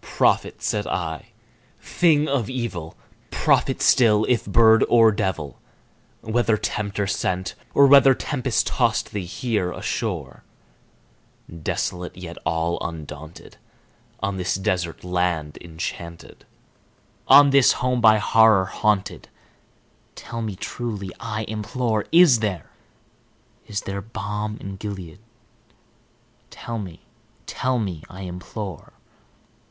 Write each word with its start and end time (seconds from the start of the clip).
"Prophet!" 0.00 0.62
said 0.62 0.86
I, 0.86 1.32
"thing 1.78 2.26
of 2.26 2.48
evil! 2.48 2.96
prophet 3.30 3.82
still, 3.82 4.24
if 4.30 4.46
bird 4.46 4.82
or 4.88 5.12
devil! 5.12 5.60
Whether 6.22 6.56
Tempter 6.56 7.06
sent, 7.06 7.54
or 7.74 7.86
whether 7.86 8.14
tempest 8.14 8.66
tossed 8.66 9.12
thee 9.12 9.26
here 9.26 9.72
ashore, 9.72 10.42
Desolate 11.54 12.16
yet 12.16 12.38
all 12.46 12.78
undaunted, 12.80 13.58
on 14.20 14.38
this 14.38 14.54
desert 14.54 15.04
land 15.04 15.58
enchanted 15.60 16.46
On 17.28 17.50
this 17.50 17.72
home 17.72 18.00
by 18.00 18.16
Horror 18.16 18.64
haunted 18.64 19.28
tell 20.14 20.40
me 20.40 20.56
truly, 20.56 21.10
I 21.20 21.44
implore 21.46 22.06
Is 22.10 22.38
there 22.40 22.70
is 23.66 23.82
there 23.82 24.00
balm 24.00 24.56
in 24.62 24.76
Gilead? 24.76 25.18
tell 26.48 26.78
me 26.78 27.02
tell 27.44 27.78
me, 27.78 28.02
I 28.08 28.22
implore!" 28.22 28.94